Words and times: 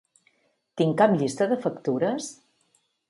Tinc 0.81 0.97
cap 1.01 1.13
llista 1.19 1.49
de 1.51 1.59
factures? 1.67 2.31